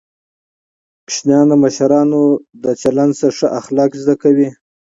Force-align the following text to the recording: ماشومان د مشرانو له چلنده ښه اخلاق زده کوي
ماشومان 1.05 1.45
د 1.49 1.53
مشرانو 1.63 2.21
له 2.63 2.71
چلنده 2.81 3.27
ښه 3.37 3.47
اخلاق 3.59 3.91
زده 4.01 4.15
کوي 4.21 4.49